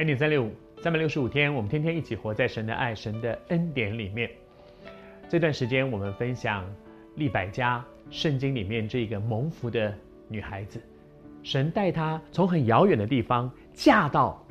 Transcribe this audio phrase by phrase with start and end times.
[0.00, 4.30] 恩典三六五，三百六十五天，我们天天一起活在神的爱、神的恩典里面。
[5.28, 6.64] 这段时间，我们分享
[7.16, 9.94] 利百加圣经里面这个蒙福的
[10.26, 10.80] 女孩子，
[11.42, 14.42] 神带她从很遥远的地方嫁到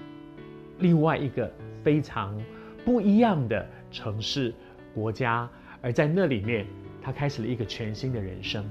[0.78, 1.52] 另外一个
[1.84, 2.40] 非常
[2.86, 4.54] 不一样的城市、
[4.94, 5.50] 国家，
[5.82, 6.64] 而在那里面，
[7.02, 8.64] 她开始了一个全新的人生。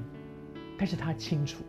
[0.79, 1.65] 但是她清楚，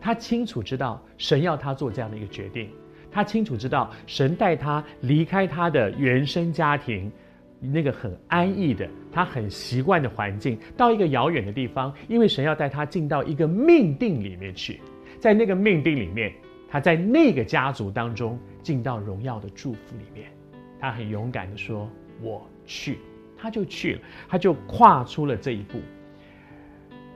[0.00, 2.70] 她清楚知道神要她做这样的一个决定。
[3.18, 7.10] 他清楚知道，神带他离开他的原生家庭，
[7.58, 14.80] 那个很安逸的、他很习惯的环境，到一个遥远的地方，因为神要带他进到一个命定里面去，
[15.18, 16.32] 在那个命定里面，
[16.70, 20.30] 他在那个家族当中进到荣耀的祝福里面，
[20.78, 21.90] 他很勇敢的说
[22.22, 23.00] ：“我去。”
[23.36, 25.80] 他就去了，他就跨出了这一步。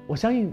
[0.08, 0.52] 我相信，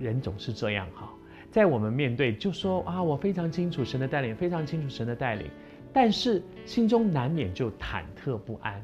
[0.00, 1.12] 人总是这样哈。
[1.50, 5.48] 在我们面对，就说啊，我非常清楚神的带领，非常清楚神的带领，
[5.92, 8.80] 但是心中难免就忐忑不安。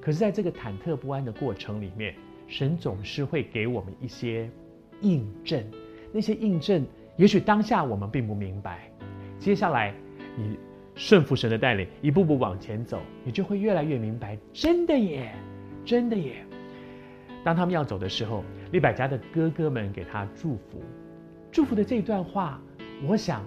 [0.00, 2.14] 可是，在这个忐忑不安的过程里面，
[2.46, 4.50] 神总是会给我们一些
[5.00, 5.64] 印证。
[6.12, 6.84] 那些印证，
[7.16, 8.90] 也许当下我们并不明白，
[9.38, 9.94] 接下来
[10.36, 10.58] 你
[10.94, 14.36] 顺服神的带领，一步步往前走，你就会越来越明白。
[14.52, 15.32] 真的耶，
[15.84, 16.44] 真的耶。
[17.42, 20.82] 当他们要走的时候，利百家的哥哥们给他祝福。
[21.54, 22.60] 祝福的这段话，
[23.06, 23.46] 我想，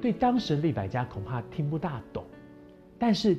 [0.00, 2.24] 对当时利百加恐怕听不大懂，
[2.96, 3.36] 但是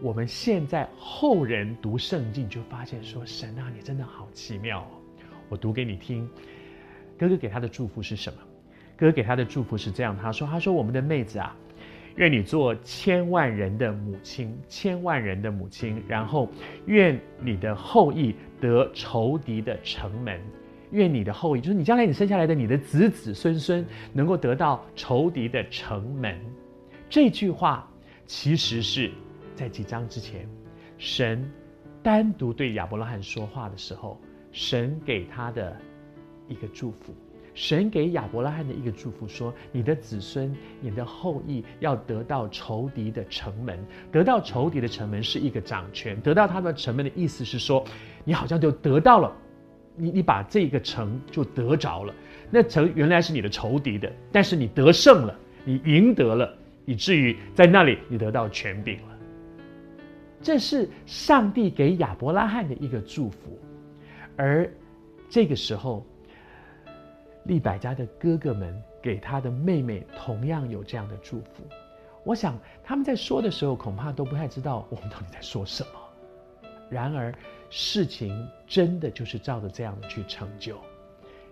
[0.00, 4.86] 我们现在后人读圣经就发现说：神啊，你真的好奇妙哦！
[5.48, 6.30] 我读给你听，
[7.18, 8.38] 哥哥给他的祝福是什么？
[8.96, 11.56] 哥哥给他的祝福是这样，他说：他说我们的妹子啊，
[12.14, 16.48] 愿你做千万人的母亲，千万人的母亲，然后
[16.86, 20.40] 愿你的后裔得仇敌的城门。
[20.94, 26.40] 愿你的后裔，就是你将来你生下来的你的子子孙孙，能够得到仇敌的城门。
[27.10, 27.86] 这句话
[28.26, 29.10] 其实是
[29.54, 30.48] 在几章之前，
[30.96, 31.50] 神
[32.02, 34.20] 单独对亚伯拉罕说话的时候，
[34.52, 35.76] 神给他的
[36.48, 37.14] 一个祝福。
[37.54, 43.78] 神给亚伯拉罕的一个祝福说：“你的子孙，你的后裔要得到仇敌的城门。
[44.10, 47.84] 得到仇敌的城门是一个掌权，得到他的城门的意思是说，
[48.24, 49.32] 你好像就得到了。”
[49.96, 52.14] 你你把这个城就得着了，
[52.50, 56.52] 那城原来是你的仇敌的，但是你得胜了，你赢得了，
[56.84, 59.18] 以至于在那里你得到权柄了。
[60.42, 63.58] 这是上帝给亚伯拉罕的一个祝福，
[64.36, 64.70] 而
[65.30, 66.04] 这个时候，
[67.44, 71.64] 利百加的哥哥们给他的妹妹同样有这样的祝福。
[72.24, 76.03] 我想他们在说的时候，恐怕都不太知道我们到底在说什么。
[76.94, 77.34] 然而，
[77.70, 80.80] 事情真的就是照着这样的去成就。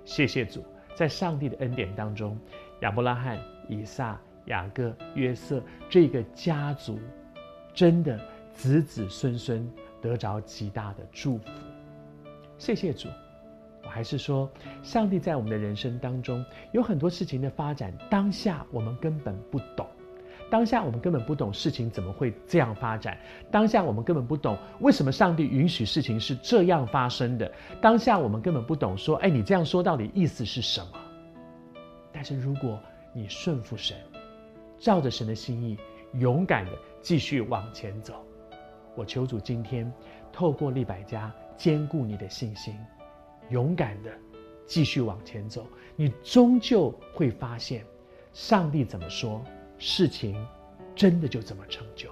[0.04, 0.64] 谢谢主，
[0.94, 2.38] 在上帝的恩典当中，
[2.82, 5.60] 亚伯拉罕、以撒、雅各、约瑟
[5.90, 7.00] 这个家族，
[7.74, 8.20] 真的
[8.52, 9.68] 子子孙孙
[10.00, 11.44] 得着极大的祝福。
[12.56, 13.08] 谢谢主，
[13.82, 14.48] 我还是说，
[14.80, 19.84] 上帝在我们的人生当中有很多事情的发展，当下我们根本不懂。
[20.52, 23.18] 当下我们根本不懂事情怎么会这样发展，
[23.50, 30.88] 当下我们根本不懂为什么上帝允许事情是这样发生的，当下我们根本不懂说，哎，你这样说到底意思是什么？
[32.12, 32.78] 但是如果
[33.14, 33.96] 你顺服神，
[34.78, 35.78] 照着神的心意，
[36.18, 38.22] 勇敢的继续往前走，
[38.94, 39.90] 我求主今天
[40.30, 42.76] 透过利百加坚固你的信心，
[43.48, 44.10] 勇敢的
[44.66, 47.82] 继续往前走，你终究会发现，
[48.34, 49.42] 上帝怎么说。
[49.84, 50.36] 事情
[50.94, 52.08] 真的就这么成就。